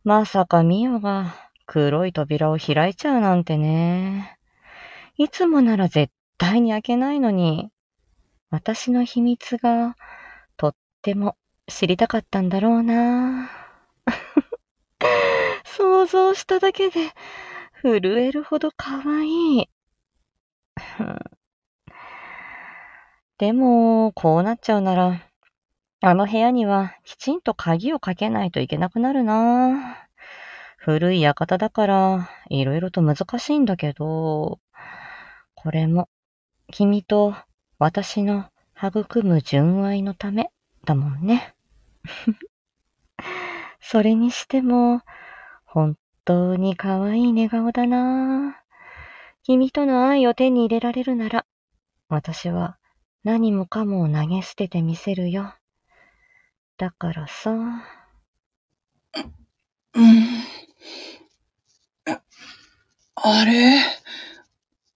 [0.03, 1.33] まさかミオが
[1.65, 4.37] 黒い扉を開いちゃうなんてね。
[5.17, 7.69] いつもなら絶対に開けないのに、
[8.49, 9.95] 私の秘密が
[10.57, 11.35] とっても
[11.67, 13.49] 知りたかったんだろうな。
[15.65, 17.11] 想像しただけで
[17.81, 19.27] 震えるほど可愛
[19.63, 19.69] い。
[23.37, 25.21] でも、こうなっちゃうなら、
[26.01, 30.07] あの部屋にはきちんと鍵をかけないといけなくなるな。
[30.77, 34.59] 古い館だから、いろいろと難しいんだけど、
[35.55, 36.07] これも、
[36.77, 37.33] 君と
[37.79, 40.51] 私の育む純愛のため
[40.83, 41.55] だもんね。
[43.79, 44.99] それにしても、
[45.63, 48.61] 本当に可愛い寝顔だな。
[49.43, 51.45] 君との愛を手に入れられるなら、
[52.09, 52.77] 私は
[53.23, 55.55] 何もかもを投げ捨ててみせるよ。
[56.75, 57.85] だからさ、うん。
[63.15, 63.79] あれ？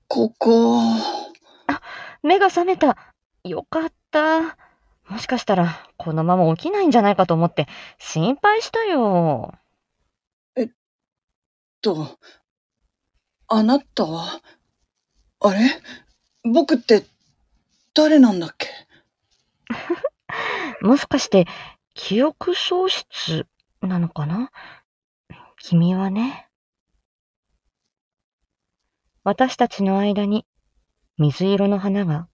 [0.10, 1.39] ここ。
[2.24, 3.14] 目が覚めた。
[3.44, 4.58] よかった。
[5.08, 9.54] もしかしたら、このまま起きないんじゃないかと思って、心配したよ。
[11.82, 12.20] と、
[13.48, 14.42] あなたは、
[15.40, 15.60] あれ？
[16.44, 17.06] 僕って、
[17.94, 18.68] 誰なんだっけ？
[20.86, 21.48] もしかして、
[21.94, 23.48] 記憶喪失
[23.82, 24.52] なのかな？
[25.58, 26.50] 君はね。
[29.24, 30.46] 私たちの間に
[31.20, 32.30] 水色の花が、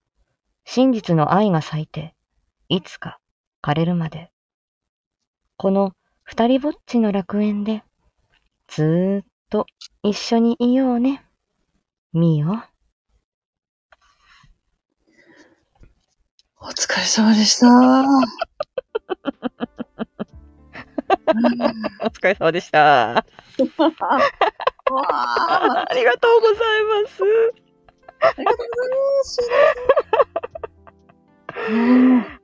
[0.63, 2.13] 真実の愛が咲いて、
[2.69, 3.19] いつか
[3.63, 4.30] 枯れるまで。
[5.58, 7.84] この二人ぼっちの楽園で、
[8.67, 9.65] ずーっと
[10.04, 11.26] 一緒にいようね。
[12.13, 12.63] みよ。
[16.62, 17.67] お疲れ様でした。
[22.06, 23.26] お疲れ様でした。
[24.93, 27.64] ありがとうございます。
[28.28, 29.42] ありがとうございます。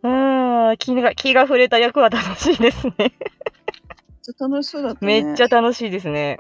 [0.04, 2.94] うん気が、気が触れた役は楽しいですね。
[2.98, 3.12] めっ
[4.22, 5.24] ちゃ楽しそうだったね。
[5.24, 6.38] めっちゃ楽しいですね。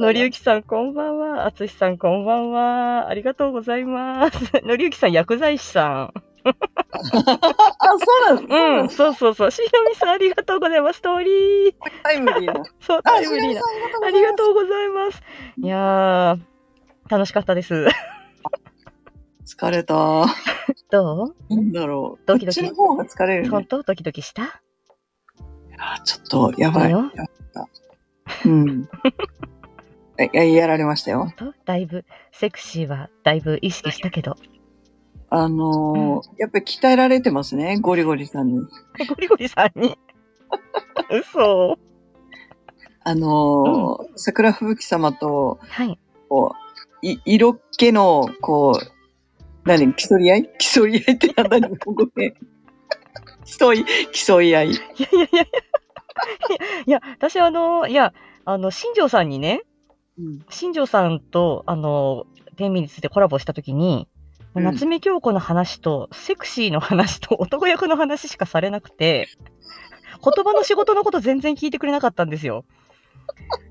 [0.00, 1.46] のりゆきさん、こんばんは。
[1.46, 3.08] あつしさん、こんばんは。
[3.08, 4.38] ありがとうございます。
[4.64, 6.12] のりゆきさん、薬剤師さん。
[6.44, 6.54] あ、
[8.30, 8.56] そうなんだ。
[8.56, 9.50] うん、そうそうそう。
[9.50, 10.98] しのみさん、ありがとうございます。
[10.98, 11.74] ストーリー。
[12.02, 12.64] タイムリーな。
[12.80, 13.60] そう、あ、タイムリーな。
[14.04, 15.22] ありがとううございます。
[15.58, 16.38] いやー、
[17.12, 17.88] 楽しかったです。
[19.44, 20.24] 疲れた。
[20.90, 21.54] どう？
[21.54, 22.22] なんだろう。
[22.26, 23.48] ドキドキこっちの方が疲れるね。
[23.50, 23.82] 本当？
[23.82, 24.62] ドキドキした？
[25.78, 26.90] あ、ちょっと、やばい。
[26.90, 27.10] やっ
[27.52, 27.68] た
[28.46, 28.88] うん。
[30.16, 31.30] えややられましたよ
[31.66, 34.36] だいぶ、セクシーはだいぶ意識したけど。
[35.28, 38.54] あのーやっぱり鍛えられてますね、ゴリゴリさんに。
[38.58, 38.68] ゴ
[39.18, 39.98] リゴリさんに？
[41.12, 41.78] 嘘。
[43.04, 45.98] あのー桜吹雪様と、はい。
[46.30, 46.61] こう、
[47.02, 50.50] い色気の、こう、何、競い合い？
[50.58, 52.34] 競い合いってなんだ日本語で。
[53.58, 54.70] 競い、競い合い。
[54.70, 55.42] いやいやいやいや。
[55.42, 58.12] いや、いや私あの、いや、
[58.44, 59.62] あの、新庄さんにね、
[60.18, 60.44] うん。
[60.50, 64.06] 新庄さんと、あの、天秤についてコラボしたときに、
[64.54, 69.28] うん夏目京子の話と、セクシーの話と、男役の話しかされなくて、
[70.22, 72.66] 言葉の仕事のこと全然聞いてくれなかったんですよ。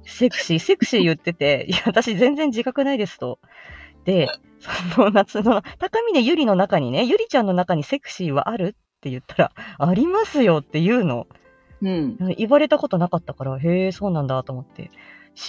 [0.03, 3.39] セクシー、セクシー言ってて、いや、私全然自覚ないですと。
[4.05, 4.29] で、
[4.95, 11.27] その夏の、高峰ゆりの中にね、ゆりちゃんの中にセクシーはあるって言ったら、ありますよって言うの。
[11.81, 12.17] うん。
[12.37, 14.91] 言われたことなかったから、へえ、そうなんだと思って。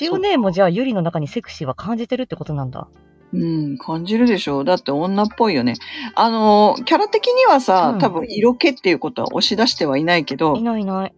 [0.00, 2.88] 塩姉もじゃあゆりの中にセクシーは感じてるってことなんだ。
[3.34, 4.64] うん、感じるでしょう。
[4.64, 5.74] だって女っぽいよね。
[6.14, 11.14] あのー、キャラ的にはさ、うん多分色気っていうことは押し出してはいないけど、いないいない。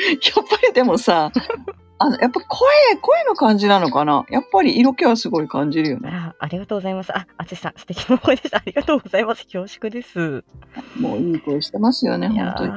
[0.36, 1.32] やっぱりでもさ、
[2.02, 4.24] あの、やっぱ声、声の感じなのかな？
[4.30, 6.08] やっぱり色気はすごい感じるよね。
[6.10, 7.14] あありがとうございます。
[7.14, 8.56] あ、あつしさん、素敵な声でした。
[8.56, 9.44] ありがとうございます。
[9.44, 10.42] 恐縮です。
[10.98, 12.72] もういい声してますよね、本当に。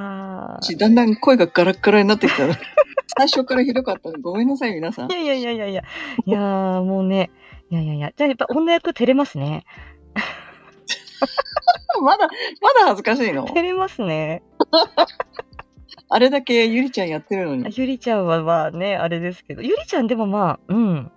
[0.78, 2.54] だんだん声がガラッガラになってきたの。
[3.18, 4.20] 最初からひどかったの。
[4.20, 5.16] ごめんなさい、皆さんい。
[5.16, 5.84] やいやいやいやいや。
[6.26, 7.32] いやー、もうね。
[7.70, 8.12] いやいやいや。
[8.18, 9.64] じゃあやっぱ女役照れますね。
[12.04, 13.46] まだ、まだ恥ずかしいの？
[13.46, 14.44] 照れますね。
[16.14, 17.74] あれだけゆりちゃんやってるのに。
[17.76, 19.64] ゆりちゃんはまあね、あれですけど。
[19.64, 21.12] ゆりちゃんでもまあ、うん。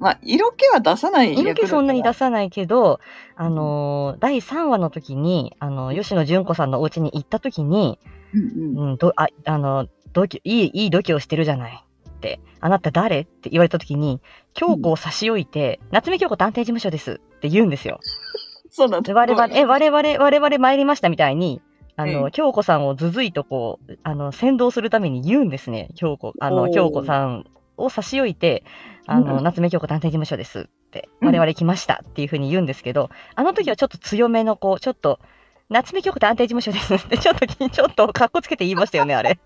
[0.00, 2.98] まあ、色気は出さない色気そんなに出さないけど、
[3.36, 8.00] あのー第3話の時に、あの、吉野純子さんのお家に行った時に、
[8.34, 8.90] うんうん。
[8.90, 13.20] うん、ど、あ、あの、度胸、いい、いい度胸してるじゃないって、あなた誰？
[13.20, 14.20] って言われた時に、
[14.54, 18.00] 京子を差し置いて、夏目京子探偵事務所ですって言うんですよ。
[18.70, 19.06] そうなんだ。
[19.06, 21.62] で我々、え、我々、我々参りましたみたいに、
[22.02, 25.88] あの、うん京子さんをずずいとこう、あの、先導するために言うんですね。
[25.94, 28.64] 京子、あの、京子さんを差し置いて、
[29.06, 35.20] あの、うん夏目京子探偵事務所ですって、うん我々来ましたっていうふうに言うんですけど、あの時はちょっと強めの、こう、ちょっと、
[35.68, 39.38] 夏目京子探偵事務所ですって、ちょっと、ちょっと、かっこつけて言いましたよね、あれ。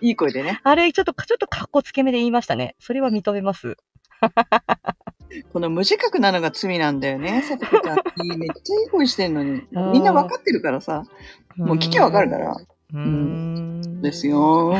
[0.00, 0.60] いい声でね。
[0.64, 2.76] あれ、ちょっと、ちょっとかっこつけめで言いましたね。
[2.78, 3.76] それは認めます。
[5.52, 8.38] この無自覚なのが罪なんだよね、 さとこちゃん。
[8.38, 9.62] めっちゃいい声してんのに。
[9.92, 11.04] みんなわかってるからさ。
[11.56, 12.52] もう聞きゃわかるから。
[12.52, 14.02] うーん。
[14.02, 14.28] です。
[14.28, 14.74] よ。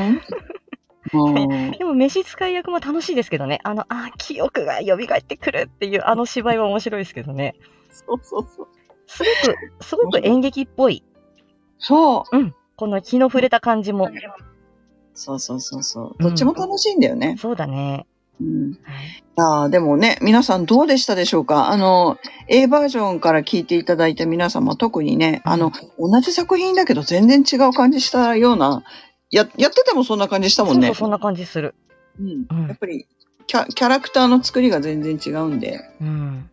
[1.12, 3.60] でも、召使い役も楽しいですけどね。
[3.62, 7.54] あの、あ、記憶が蘇ってくるっていう、あの芝居は面白いですけどね。
[7.90, 8.68] そうそうそう。
[9.06, 11.04] すごく、すごく演劇っぽい。
[11.78, 12.52] そう。
[12.76, 14.10] この気の触れた感じも。
[15.14, 16.16] そうそうそうそう。
[16.18, 17.36] うんどっちも楽しいんだよね。
[17.38, 18.06] そうだね。
[18.40, 18.70] うん。
[18.83, 21.68] はいああ、でもね、皆さんどうでしたでしょうか？
[21.68, 28.85] あの、A バージョンから聞いていただいた皆様、特にね、あの、同じ作品だけど全然違う感じしたような、
[29.33, 30.87] や、やっててもそんな感じしたもんね。
[30.87, 31.74] そうそんな感じする。
[32.20, 32.47] うん。
[32.49, 33.09] うんやっぱり
[33.49, 36.51] キャ、キャラクターの作りが全然違うんで、うん。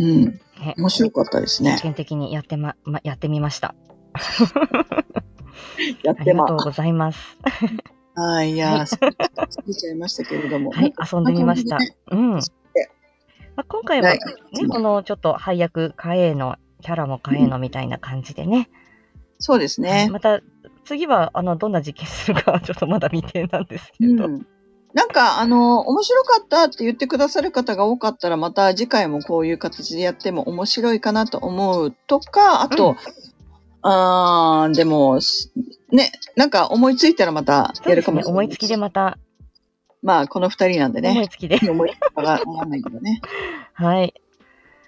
[0.00, 0.24] うん。
[0.24, 0.40] ね
[0.76, 1.82] 面白かったですね実。
[1.82, 3.76] 験的にやってま、ま、やってみました。
[6.02, 7.38] やってまありがとうございます。
[8.16, 10.70] はい、いやはー、過ぎちゃいましたけれども。
[10.72, 11.78] はい、遊んでみました。
[12.10, 12.30] うん。
[12.34, 12.40] ま
[13.56, 18.68] あ、今回ははいね、このちょっと配役変えの、キャラも変えのみたいな感じでね。
[19.38, 20.08] そうですね。
[20.12, 20.40] また、
[20.84, 24.26] 次は、あの、どんな実験するかはちょっとまだ未定なんですけど。
[24.26, 24.46] うん。
[24.92, 32.96] なんか、あの、面白かったって言ってくださる方が多かったら、また次回もこういう形でやっても面白いかなと思うとか、あと、うん
[33.86, 35.50] あー、でも、し
[35.94, 38.20] ね、なんか思いついたらまたやるかもし。
[38.20, 38.32] れない。
[38.32, 39.16] 思いつきでまた、
[40.02, 41.10] まあ、この二人なんでね。
[41.10, 41.58] 思いつきで。
[41.70, 43.20] 思いつきがわかんないけどね。
[43.72, 44.14] はい。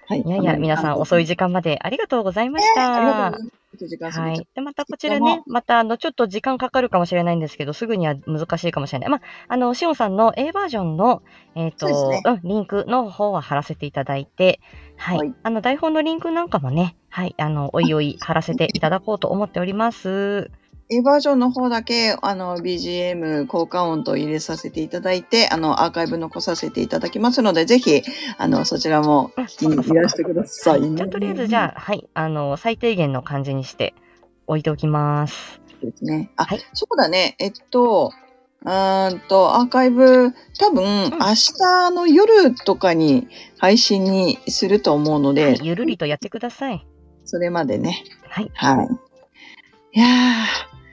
[0.05, 0.21] はい。
[0.21, 2.95] いやいや、皆さん遅い時間までありがとうございました。
[2.95, 3.87] ありがとうございます。
[3.87, 4.47] 時間過ぎちゃっはい。
[4.55, 9.09] で、またこちらね、またあの、ちょっと時間かかるかもしれないんですけど、すぐには難しいかもしれない。
[9.09, 11.23] まあ、あの、しおんさんの A バージョンの、
[11.55, 14.59] えっ、と、そうですうん、リンクの方は貼らせていただいて、
[14.97, 15.17] はい。
[15.17, 20.49] はいあの、台本のリンクなんかもね、はい、あの、おいおい貼らせていただこうと思っております。
[20.89, 28.01] A バージョンの方だけ、あの、BGM 効果音と入れさせていただいて、あの、アーカイブ残させていただきますので、ぜひ、
[28.37, 30.95] あの、そちらもいらしてくださいね。
[30.95, 33.95] じゃあ、とりあえず、じゃあ、はい、あの、最低限の感じにして
[34.47, 35.59] 置いておきます。
[35.81, 36.31] ですね。
[36.37, 37.35] あ、はいそうだね。
[37.39, 38.11] えっと、
[38.63, 43.27] うーんと、アーカイブ、多分、明日の夜とかに
[43.57, 46.87] 配信にすると思うので、はい、ゆるりとやってください。
[47.25, 48.05] それまでね。
[48.29, 48.87] はい、はい。
[49.93, 50.45] いや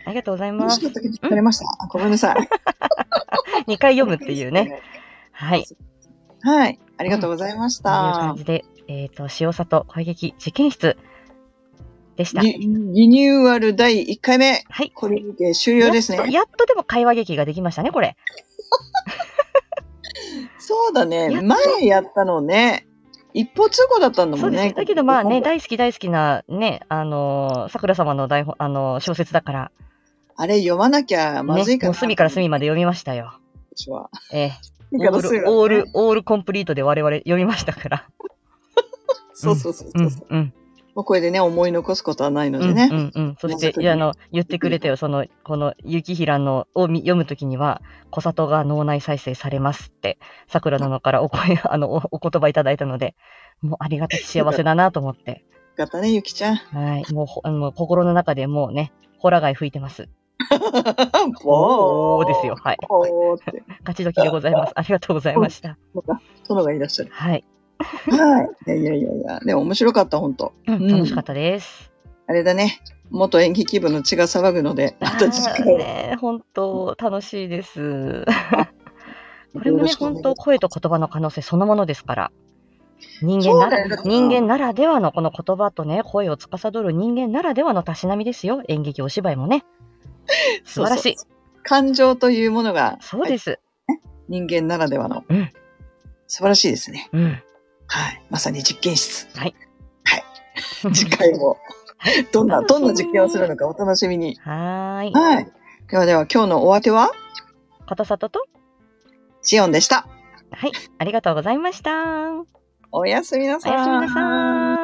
[0.04, 0.92] ありがとうございー、ます楽しかっ。
[0.92, 1.66] たけど疲れました。
[1.78, 2.36] あごめんなさい。
[3.68, 4.80] 2回読むっていうね。。
[5.32, 5.66] はい。
[6.42, 6.78] はい。
[6.96, 8.36] ありがとうございましというた感。
[8.36, 10.96] じで、えっ、と、塩里声劇実験室
[12.16, 12.42] でした。
[12.42, 14.64] リリニューアル第1回目。
[14.68, 14.92] はい。
[14.94, 16.18] これにて終了ですね。
[16.18, 18.16] やっとやっとでも会話劇ができましたね、これ。
[20.58, 21.40] そうだね。
[21.42, 22.86] 前やったのね。
[23.32, 24.74] 一歩通行だったんだもんです。
[24.74, 29.72] だけどまあね、大好き大好きなね、あのー、桜様の台本、あのー小説だから、
[30.36, 31.88] あれ読まなきゃまずいね、かな。
[31.90, 33.38] もう隅から隅まで読みましたよ。
[33.74, 34.10] 私は。
[34.32, 34.52] ええ
[34.94, 38.08] オール、オール、オールコンプリートで我々読みましたから。
[39.34, 40.26] そうそうそうそう。
[40.30, 40.54] うん、うん。
[40.94, 42.88] もうこれでね、思い残すことはないのうん、でね。
[42.92, 43.36] うん、うん。
[43.40, 44.96] そして、いやあの、言ってくれたよ。
[44.96, 53.16] その、この、雪平のをみ読むときには、小里が脳内再生されますって、桜殿からお声、あの、おお言葉いただいたので、
[53.60, 55.44] もうありがたき幸せだなと思って、
[55.76, 56.56] よかったね、ゆきちゃん。
[56.56, 57.12] はい。
[57.12, 60.08] もうほ、あの心の中でもうね、ホラ貝吹いてます。
[61.44, 62.56] おおーですよ。。
[62.56, 62.76] はい。
[62.88, 63.62] おーって。
[63.80, 64.72] 勝ち時でございます。
[64.76, 65.76] ありがとうございました。
[66.48, 67.10] 殿がいらっしゃる。
[67.12, 67.44] はい。
[68.10, 68.50] はい。
[68.66, 69.40] いやいやいやいや。
[69.40, 71.92] でも面白かった、本当楽しかったです。
[72.26, 72.80] あれだね。
[73.10, 75.76] 元演劇部の血が騒ぐので、また次あー回。
[75.76, 78.24] ね、本当楽しいです。
[79.52, 82.32] これよもね、本当声と言葉の可能性そのものですから。
[83.22, 88.62] 人間なら人間ならではのこの言葉とね、声を司る人間ならではのたしなみですよ。
[88.68, 89.64] 演劇、お芝居もね。
[90.64, 91.16] 素晴らしい。
[91.16, 93.58] そうそう感情というものが、そうです。
[94.28, 95.50] 人間ならではの、うん
[96.26, 97.08] 素晴らしいですね。
[97.12, 97.42] うん。
[97.86, 98.22] はい。
[98.30, 99.28] まさに実験室。
[99.38, 99.54] はい。
[100.04, 100.24] はい。
[100.92, 101.58] 次回も、
[102.32, 104.36] どんな、どんな実験をするのかお楽しみに。
[104.42, 105.12] はーい。
[105.12, 105.52] はい。
[105.88, 107.12] ではでは、今日のお当ては、
[107.86, 108.46] 片里と、
[109.42, 110.08] シオンでした。
[110.50, 110.72] はい。
[110.98, 111.92] ありがとうございました。
[112.90, 113.72] おやすみなさい。
[113.72, 114.83] おやすみなさい。